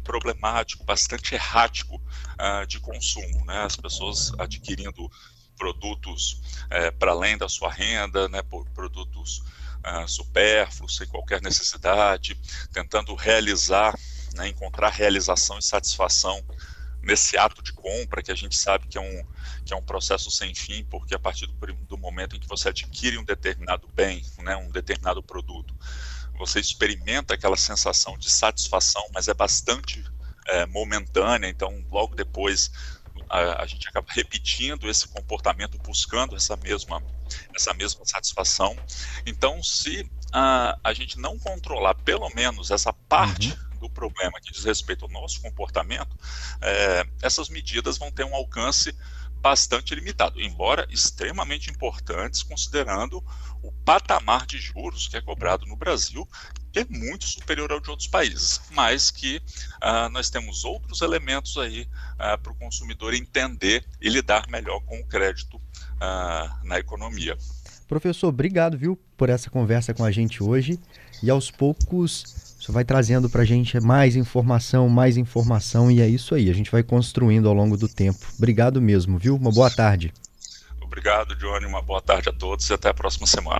problemático, 0.00 0.84
bastante 0.84 1.34
errático 1.34 1.96
uh, 1.96 2.66
de 2.66 2.80
consumo, 2.80 3.44
né? 3.44 3.62
As 3.62 3.76
pessoas 3.76 4.32
adquirindo 4.38 5.10
produtos 5.56 6.40
uh, 6.66 6.96
para 6.98 7.12
além 7.12 7.36
da 7.36 7.48
sua 7.48 7.70
renda, 7.70 8.28
né? 8.28 8.42
Por 8.42 8.68
produtos 8.70 9.42
uh, 9.84 10.08
supérfluos, 10.08 10.96
sem 10.96 11.06
qualquer 11.06 11.40
necessidade, 11.42 12.38
tentando 12.72 13.14
realizar, 13.14 13.98
né? 14.34 14.48
encontrar 14.48 14.90
realização 14.90 15.58
e 15.58 15.62
satisfação 15.62 16.42
nesse 17.02 17.36
ato 17.36 17.62
de 17.62 17.72
compra 17.72 18.22
que 18.22 18.30
a 18.30 18.34
gente 18.34 18.56
sabe 18.56 18.86
que 18.86 18.98
é 18.98 19.00
um 19.00 19.24
que 19.64 19.74
é 19.74 19.76
um 19.76 19.82
processo 19.82 20.30
sem 20.30 20.54
fim, 20.54 20.84
porque 20.84 21.14
a 21.14 21.18
partir 21.18 21.46
do, 21.46 21.74
do 21.84 21.98
momento 21.98 22.34
em 22.34 22.40
que 22.40 22.48
você 22.48 22.70
adquire 22.70 23.18
um 23.18 23.24
determinado 23.24 23.86
bem, 23.94 24.24
né, 24.38 24.56
um 24.56 24.70
determinado 24.70 25.22
produto, 25.22 25.74
você 26.40 26.58
experimenta 26.58 27.34
aquela 27.34 27.56
sensação 27.56 28.16
de 28.16 28.30
satisfação, 28.30 29.06
mas 29.12 29.28
é 29.28 29.34
bastante 29.34 30.02
é, 30.48 30.64
momentânea, 30.66 31.48
então 31.48 31.84
logo 31.90 32.14
depois 32.14 32.72
a, 33.28 33.62
a, 33.62 33.66
gente 33.66 33.86
acaba 33.86 34.06
repetindo 34.10 34.88
esse 34.88 35.06
comportamento, 35.06 35.78
buscando 35.78 36.34
essa 36.34 36.56
mesma, 36.56 37.02
essa 37.54 37.74
mesma 37.74 38.04
satisfação. 38.06 38.76
Então, 39.26 39.62
se 39.62 40.10
a, 40.32 40.78
a 40.82 40.92
gente 40.94 41.18
não 41.18 41.38
controlar 41.38 41.94
pelo 41.94 42.28
menos 42.30 42.70
essa 42.70 42.92
parte 42.92 43.50
uhum. 43.50 43.78
do 43.78 43.90
problema 43.90 44.40
que 44.40 44.50
diz 44.50 44.64
respeito 44.64 45.04
ao 45.04 45.10
nosso 45.10 45.40
comportamento, 45.42 46.16
é, 46.62 47.06
essas 47.22 47.50
medidas 47.50 47.98
vão 47.98 48.10
ter 48.10 48.24
um 48.24 48.34
alcance 48.34 48.96
bastante 49.40 49.94
limitado, 49.94 50.40
embora 50.40 50.86
extremamente 50.90 51.70
importantes, 51.70 52.42
considerando 52.42 53.24
o 53.62 53.72
patamar 53.84 54.46
de 54.46 54.58
juros 54.58 55.08
que 55.08 55.16
é 55.16 55.20
cobrado 55.20 55.66
no 55.66 55.76
Brasil, 55.76 56.28
que 56.72 56.80
é 56.80 56.86
muito 56.88 57.26
superior 57.26 57.72
ao 57.72 57.80
de 57.80 57.90
outros 57.90 58.08
países, 58.08 58.60
mas 58.70 59.10
que 59.10 59.38
uh, 59.82 60.08
nós 60.10 60.30
temos 60.30 60.64
outros 60.64 61.00
elementos 61.00 61.56
aí 61.56 61.82
uh, 62.14 62.38
para 62.40 62.52
o 62.52 62.54
consumidor 62.54 63.14
entender 63.14 63.84
e 64.00 64.08
lidar 64.08 64.48
melhor 64.48 64.80
com 64.80 65.00
o 65.00 65.06
crédito 65.06 65.56
uh, 65.56 66.64
na 66.64 66.78
economia. 66.78 67.36
Professor, 67.88 68.28
obrigado, 68.28 68.78
viu, 68.78 68.96
por 69.16 69.28
essa 69.28 69.50
conversa 69.50 69.92
com 69.92 70.04
a 70.04 70.12
gente 70.12 70.42
hoje. 70.42 70.78
E 71.22 71.28
aos 71.28 71.50
poucos 71.50 72.49
você 72.60 72.70
vai 72.70 72.84
trazendo 72.84 73.30
para 73.30 73.40
a 73.40 73.44
gente 73.44 73.80
mais 73.80 74.16
informação, 74.16 74.88
mais 74.88 75.16
informação, 75.16 75.90
e 75.90 76.00
é 76.00 76.06
isso 76.06 76.34
aí. 76.34 76.50
A 76.50 76.54
gente 76.54 76.70
vai 76.70 76.82
construindo 76.82 77.48
ao 77.48 77.54
longo 77.54 77.76
do 77.76 77.88
tempo. 77.88 78.18
Obrigado 78.36 78.82
mesmo, 78.82 79.18
viu? 79.18 79.34
Uma 79.34 79.50
boa 79.50 79.70
tarde. 79.70 80.12
Obrigado, 80.80 81.34
Johnny. 81.36 81.64
Uma 81.64 81.80
boa 81.80 82.02
tarde 82.02 82.28
a 82.28 82.32
todos 82.32 82.68
e 82.68 82.74
até 82.74 82.90
a 82.90 82.94
próxima 82.94 83.26
semana. 83.26 83.58